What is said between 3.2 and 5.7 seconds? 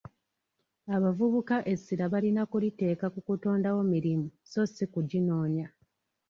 kutondawo mirimu sso si kuginoonya.